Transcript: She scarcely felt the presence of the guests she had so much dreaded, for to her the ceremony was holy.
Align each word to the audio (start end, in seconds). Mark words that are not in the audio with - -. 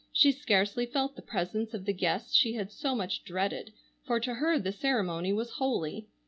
She 0.11 0.31
scarcely 0.31 0.87
felt 0.87 1.15
the 1.15 1.21
presence 1.21 1.75
of 1.75 1.85
the 1.85 1.93
guests 1.93 2.33
she 2.33 2.53
had 2.53 2.71
so 2.71 2.95
much 2.95 3.23
dreaded, 3.23 3.71
for 4.03 4.19
to 4.21 4.33
her 4.33 4.57
the 4.57 4.71
ceremony 4.71 5.31
was 5.31 5.51
holy. 5.51 6.07